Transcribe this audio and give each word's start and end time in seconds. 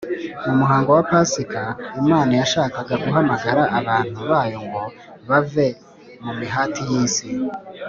Mu 0.45 0.53
muhango 0.59 0.89
wa 0.97 1.03
Pasika, 1.09 1.61
Imana 2.01 2.31
yashakaga 2.41 2.93
guhamagara 3.03 3.61
abantu 3.79 4.19
bayo 4.31 4.57
ngo 4.65 4.83
bave 5.29 5.67
mu 6.25 6.31
mihati 6.39 6.81
y’isi, 6.89 7.27